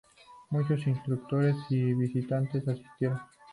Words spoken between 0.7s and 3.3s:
instructores y visitantes asistieron.